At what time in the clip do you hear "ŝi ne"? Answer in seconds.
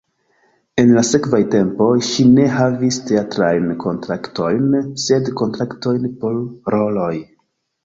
2.07-2.47